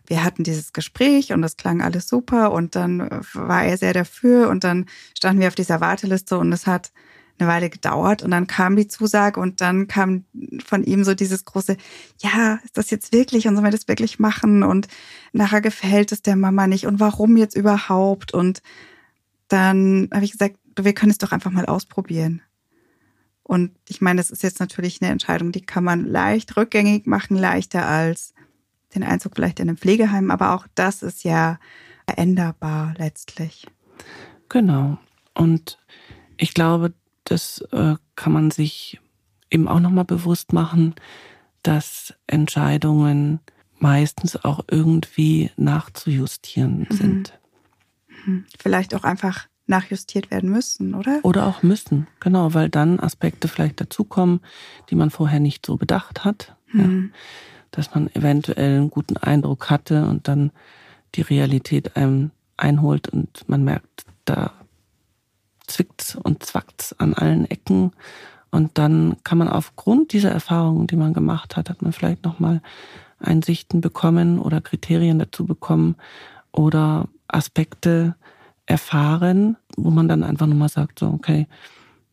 [0.07, 4.49] wir hatten dieses Gespräch und das klang alles super und dann war er sehr dafür
[4.49, 4.85] und dann
[5.17, 6.91] standen wir auf dieser Warteliste und es hat
[7.39, 10.25] eine Weile gedauert und dann kam die Zusage und dann kam
[10.65, 11.77] von ihm so dieses große,
[12.19, 14.87] ja, ist das jetzt wirklich und sollen wir das wirklich machen und
[15.33, 18.61] nachher gefällt es der Mama nicht und warum jetzt überhaupt und
[19.49, 22.41] dann habe ich gesagt, wir können es doch einfach mal ausprobieren.
[23.47, 27.37] Und ich meine, das ist jetzt natürlich eine Entscheidung, die kann man leicht rückgängig machen,
[27.37, 28.33] leichter als
[28.93, 31.57] den Einzug vielleicht in ein Pflegeheim, aber auch das ist ja
[32.05, 33.65] veränderbar letztlich.
[34.49, 34.97] Genau.
[35.33, 35.77] Und
[36.35, 38.99] ich glaube, das äh, kann man sich
[39.49, 40.95] eben auch nochmal bewusst machen,
[41.63, 43.39] dass Entscheidungen
[43.79, 46.95] meistens auch irgendwie nachzujustieren mhm.
[46.95, 47.39] sind.
[48.25, 48.45] Mhm.
[48.59, 51.19] Vielleicht auch einfach nachjustiert werden müssen, oder?
[51.23, 54.41] Oder auch müssen, genau, weil dann Aspekte vielleicht dazukommen,
[54.89, 56.55] die man vorher nicht so bedacht hat.
[56.71, 57.11] Mhm.
[57.11, 57.19] Ja,
[57.71, 60.51] dass man eventuell einen guten Eindruck hatte und dann
[61.15, 64.51] die Realität einem einholt und man merkt, da
[65.67, 67.91] zwickt's und zwackt's an allen Ecken.
[68.51, 72.61] Und dann kann man aufgrund dieser Erfahrungen, die man gemacht hat, hat man vielleicht nochmal
[73.19, 75.95] Einsichten bekommen oder Kriterien dazu bekommen
[76.51, 78.15] oder Aspekte
[78.67, 81.47] erfahren, wo man dann einfach nochmal sagt, so, okay,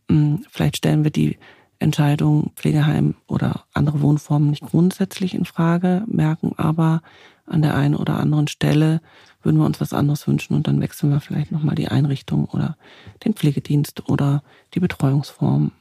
[0.08, 1.36] hm, vielleicht stellen wir die
[1.78, 7.02] Entscheidung Pflegeheim oder andere Wohnformen nicht grundsätzlich in Frage, merken aber
[7.44, 9.02] an der einen oder anderen Stelle
[9.42, 12.78] würden wir uns was anderes wünschen und dann wechseln wir vielleicht nochmal die Einrichtung oder
[13.24, 15.72] den Pflegedienst oder die Betreuungsform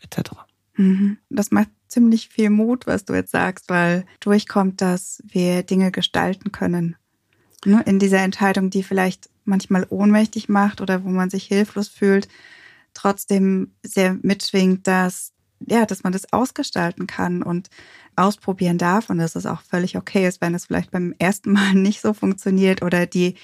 [0.00, 0.30] etc.
[0.76, 1.18] Mhm.
[1.30, 6.52] Das macht ziemlich viel Mut, was du jetzt sagst, weil durchkommt, dass wir Dinge gestalten
[6.52, 6.96] können.
[7.66, 12.28] Ne, in dieser Entscheidung, die vielleicht manchmal ohnmächtig macht oder wo man sich hilflos fühlt,
[12.94, 15.32] trotzdem sehr mitschwingt, dass
[15.66, 17.68] ja, dass man das ausgestalten kann und
[18.16, 21.74] ausprobieren darf und dass es auch völlig okay ist, wenn es vielleicht beim ersten Mal
[21.74, 23.34] nicht so funktioniert oder die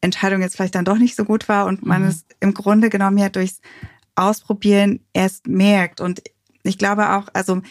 [0.00, 2.08] Entscheidung jetzt vielleicht dann doch nicht so gut war und man mhm.
[2.08, 3.60] es im Grunde genommen ja durchs
[4.14, 6.00] Ausprobieren erst merkt.
[6.00, 6.22] Und
[6.62, 7.62] ich glaube auch, also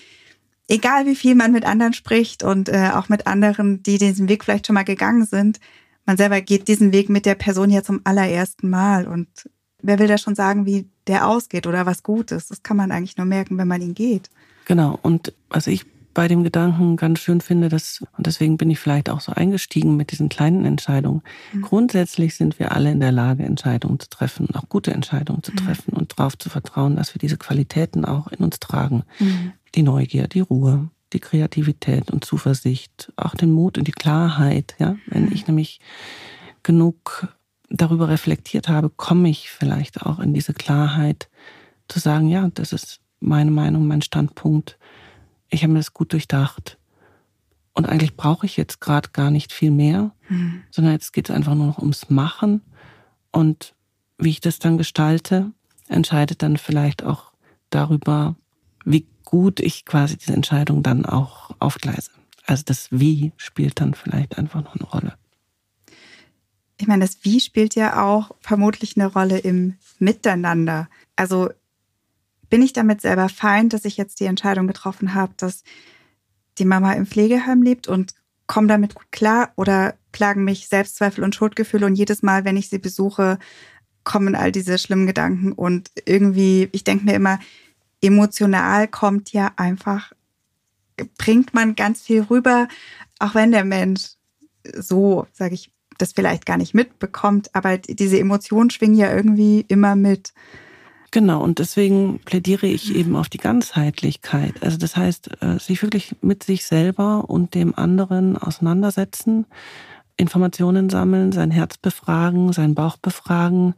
[0.68, 4.44] egal wie viel man mit anderen spricht und äh, auch mit anderen, die diesen Weg
[4.44, 5.60] vielleicht schon mal gegangen sind,
[6.10, 9.28] man selber geht diesen Weg mit der Person ja zum allerersten Mal und
[9.84, 12.50] wer will da schon sagen, wie der ausgeht oder was gut ist?
[12.50, 14.32] Das kann man eigentlich nur merken, wenn man ihn geht.
[14.66, 14.98] Genau.
[15.04, 19.08] Und was ich bei dem Gedanken ganz schön finde, dass, und deswegen bin ich vielleicht
[19.08, 21.22] auch so eingestiegen mit diesen kleinen Entscheidungen.
[21.54, 21.62] Mhm.
[21.62, 25.58] Grundsätzlich sind wir alle in der Lage, Entscheidungen zu treffen, auch gute Entscheidungen zu mhm.
[25.58, 29.04] treffen und darauf zu vertrauen, dass wir diese Qualitäten auch in uns tragen.
[29.20, 29.52] Mhm.
[29.76, 34.98] Die Neugier, die Ruhe, die Kreativität und Zuversicht, auch den Mut und die Klarheit, ja.
[35.08, 35.32] Wenn mhm.
[35.34, 35.80] ich nämlich
[36.64, 37.28] genug
[37.70, 41.30] darüber reflektiert habe, komme ich vielleicht auch in diese Klarheit
[41.88, 44.78] zu sagen, ja, das ist meine Meinung, mein Standpunkt.
[45.50, 46.78] Ich habe mir das gut durchdacht.
[47.74, 50.64] Und eigentlich brauche ich jetzt gerade gar nicht viel mehr, mhm.
[50.72, 52.62] sondern jetzt geht es einfach nur noch ums Machen.
[53.32, 53.74] Und
[54.18, 55.52] wie ich das dann gestalte,
[55.88, 57.32] entscheidet dann vielleicht auch
[57.70, 58.36] darüber,
[58.86, 62.12] wie gut ich quasi diese Entscheidung dann auch aufgleise.
[62.46, 65.14] Also das Wie spielt dann vielleicht einfach noch eine Rolle
[66.80, 70.90] ich meine, das Wie spielt ja auch vermutlich eine Rolle im Miteinander.
[71.18, 71.50] Also
[72.50, 75.64] bin ich damit selber fein, dass ich jetzt die Entscheidung getroffen habe, dass
[76.58, 78.14] die Mama im Pflegeheim lebt und
[78.48, 82.70] komme damit gut klar oder plagen mich Selbstzweifel und Schuldgefühle und jedes Mal, wenn ich
[82.70, 83.38] sie besuche,
[84.06, 87.40] kommen all diese schlimmen Gedanken und irgendwie, ich denke mir immer,
[88.02, 90.14] emotional kommt ja einfach,
[91.18, 92.68] bringt man ganz viel rüber,
[93.20, 94.02] auch wenn der Mensch
[94.78, 99.96] so, sage ich, das vielleicht gar nicht mitbekommt, aber diese Emotionen schwingen ja irgendwie immer
[99.96, 100.34] mit.
[101.12, 104.62] Genau, und deswegen plädiere ich eben auf die Ganzheitlichkeit.
[104.62, 109.46] Also das heißt, äh, sich wirklich mit sich selber und dem anderen auseinandersetzen,
[110.18, 113.74] Informationen sammeln, sein Herz befragen, sein Bauch befragen.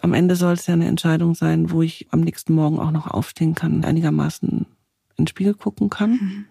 [0.00, 3.08] Am Ende soll es ja eine Entscheidung sein, wo ich am nächsten Morgen auch noch
[3.08, 4.66] aufstehen kann, einigermaßen in
[5.16, 6.10] den Spiegel gucken kann.
[6.10, 6.44] Mhm.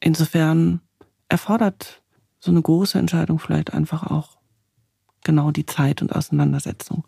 [0.00, 0.80] Insofern
[1.28, 2.02] erfordert
[2.40, 4.38] so eine große Entscheidung vielleicht einfach auch
[5.24, 7.04] genau die Zeit und Auseinandersetzung.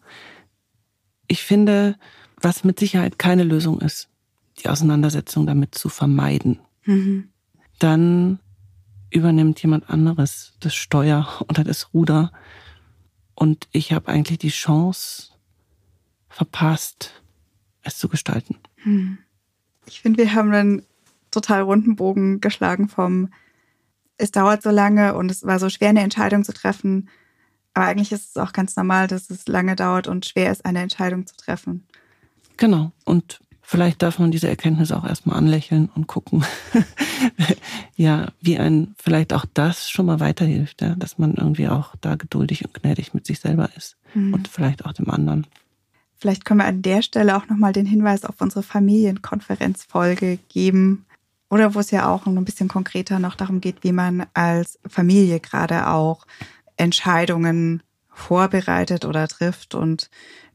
[1.28, 1.96] Ich finde,
[2.40, 4.08] was mit Sicherheit keine Lösung ist,
[4.58, 6.58] die Auseinandersetzung damit zu vermeiden.
[6.84, 7.28] Mhm.
[7.78, 8.40] Dann
[9.10, 12.32] übernimmt jemand anderes das Steuer oder das Ruder
[13.34, 15.29] und ich habe eigentlich die Chance
[16.30, 17.22] verpasst,
[17.82, 18.56] es zu gestalten.
[18.84, 19.18] Mhm.
[19.86, 20.82] Ich finde, wir haben einen
[21.30, 23.30] total runden Bogen geschlagen vom
[24.16, 27.08] es dauert so lange und es war so schwer, eine Entscheidung zu treffen,
[27.72, 30.80] aber eigentlich ist es auch ganz normal, dass es lange dauert und schwer ist, eine
[30.80, 31.84] Entscheidung zu treffen.
[32.56, 32.92] Genau.
[33.04, 36.44] Und vielleicht darf man diese Erkenntnis auch erstmal anlächeln und gucken,
[37.96, 40.94] ja, wie ein vielleicht auch das schon mal weiterhilft, ja?
[40.96, 44.34] dass man irgendwie auch da geduldig und gnädig mit sich selber ist mhm.
[44.34, 45.46] und vielleicht auch dem anderen.
[46.20, 51.06] Vielleicht können wir an der Stelle auch nochmal den Hinweis auf unsere Familienkonferenzfolge geben.
[51.48, 55.40] Oder wo es ja auch ein bisschen konkreter noch darum geht, wie man als Familie
[55.40, 56.26] gerade auch
[56.76, 60.10] Entscheidungen vorbereitet oder trifft und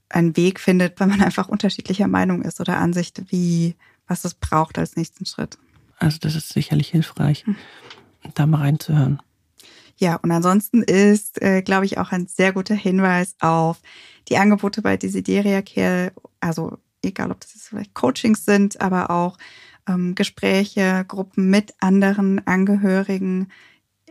[0.08, 3.76] einen Weg findet, wenn man einfach unterschiedlicher Meinung ist oder Ansicht, wie,
[4.08, 5.58] was es braucht als nächsten Schritt.
[5.98, 7.56] Also das ist sicherlich hilfreich, hm.
[8.36, 9.20] da mal reinzuhören.
[9.98, 13.82] Ja, und ansonsten ist, äh, glaube ich, auch ein sehr guter Hinweis auf
[14.28, 19.38] die Angebote bei Desideria Care, also egal ob das jetzt vielleicht Coachings sind, aber auch
[19.88, 23.50] ähm, Gespräche, Gruppen mit anderen Angehörigen.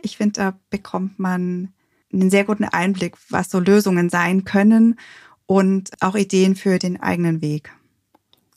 [0.01, 1.73] Ich finde, da bekommt man
[2.11, 4.97] einen sehr guten Einblick, was so Lösungen sein können
[5.45, 7.71] und auch Ideen für den eigenen Weg.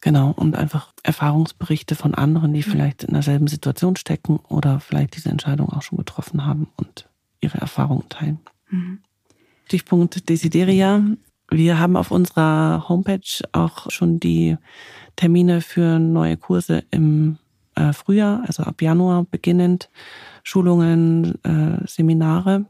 [0.00, 5.28] Genau, und einfach Erfahrungsberichte von anderen, die vielleicht in derselben Situation stecken oder vielleicht diese
[5.28, 7.08] Entscheidung auch schon getroffen haben und
[7.48, 8.40] ihre Erfahrungen teilen.
[8.70, 9.00] Mhm.
[9.64, 11.02] Stichpunkt Desideria.
[11.50, 14.56] Wir haben auf unserer Homepage auch schon die
[15.16, 17.38] Termine für neue Kurse im
[17.74, 19.90] äh, Frühjahr, also ab Januar beginnend,
[20.42, 22.66] Schulungen, äh, Seminare.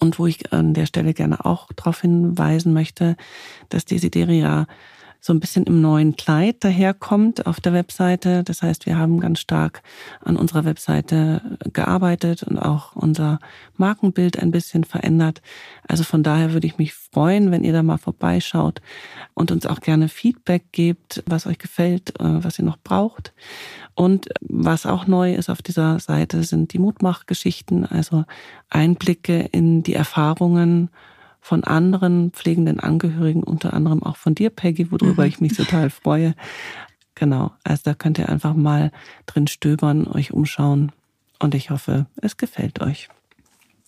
[0.00, 3.16] Und wo ich an der Stelle gerne auch darauf hinweisen möchte,
[3.68, 4.66] dass Desideria
[5.26, 8.44] so ein bisschen im neuen Kleid daherkommt auf der Webseite.
[8.44, 9.82] Das heißt, wir haben ganz stark
[10.20, 11.40] an unserer Webseite
[11.72, 13.38] gearbeitet und auch unser
[13.78, 15.40] Markenbild ein bisschen verändert.
[15.88, 18.82] Also von daher würde ich mich freuen, wenn ihr da mal vorbeischaut
[19.32, 23.32] und uns auch gerne Feedback gebt, was euch gefällt, äh, was ihr noch braucht.
[23.94, 28.26] Und was auch neu ist auf dieser Seite, sind die Mutmachgeschichten, also
[28.68, 30.90] Einblicke in die Erfahrungen
[31.44, 35.28] von anderen pflegenden Angehörigen, unter anderem auch von dir, Peggy, worüber mhm.
[35.28, 36.34] ich mich total freue.
[37.14, 38.90] Genau, also da könnt ihr einfach mal
[39.26, 40.90] drin stöbern, euch umschauen
[41.38, 43.10] und ich hoffe, es gefällt euch.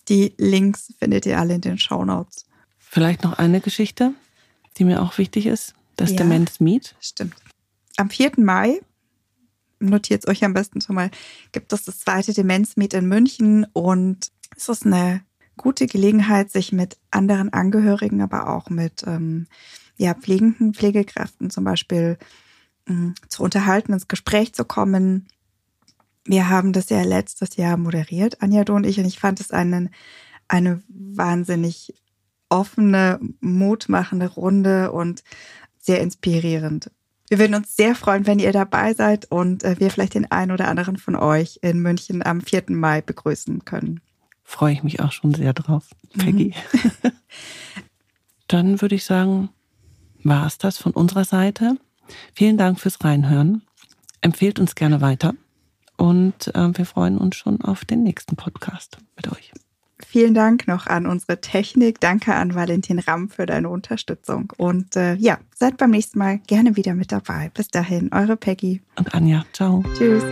[0.07, 2.45] Die Links findet ihr alle in den Show Notes.
[2.77, 4.13] Vielleicht noch eine Geschichte,
[4.77, 6.95] die mir auch wichtig ist, das ja, Demenz Meet.
[7.01, 7.33] Stimmt.
[7.97, 8.33] Am 4.
[8.37, 8.81] Mai,
[9.79, 11.09] notiert es euch am besten schon mal,
[11.53, 15.23] gibt es das zweite Demenz Meet in München und es ist eine
[15.57, 19.47] gute Gelegenheit, sich mit anderen Angehörigen, aber auch mit ähm,
[19.97, 22.17] ja, pflegenden Pflegekräften zum Beispiel
[22.87, 25.27] ähm, zu unterhalten, ins Gespräch zu kommen.
[26.25, 29.51] Wir haben das ja letztes Jahr moderiert, Anja Du und ich, und ich fand es
[29.51, 29.89] einen,
[30.47, 31.93] eine wahnsinnig
[32.49, 35.23] offene, mutmachende Runde und
[35.79, 36.91] sehr inspirierend.
[37.29, 40.51] Wir würden uns sehr freuen, wenn ihr dabei seid und äh, wir vielleicht den einen
[40.51, 42.65] oder anderen von euch in München am 4.
[42.69, 43.99] Mai begrüßen können
[44.47, 46.53] freue ich mich auch schon sehr drauf, Peggy.
[47.03, 47.11] Mhm.
[48.47, 49.49] Dann würde ich sagen,
[50.23, 51.77] war es das von unserer Seite.
[52.33, 53.61] Vielen Dank fürs Reinhören.
[54.21, 55.33] Empfehlt uns gerne weiter
[55.97, 59.51] und äh, wir freuen uns schon auf den nächsten Podcast mit euch.
[60.05, 61.99] Vielen Dank noch an unsere Technik.
[61.99, 64.53] Danke an Valentin Ramm für deine Unterstützung.
[64.55, 67.51] Und äh, ja, seid beim nächsten Mal gerne wieder mit dabei.
[67.53, 68.81] Bis dahin, eure Peggy.
[68.95, 69.43] Und Anja.
[69.53, 69.83] Ciao.
[69.97, 70.23] Tschüss.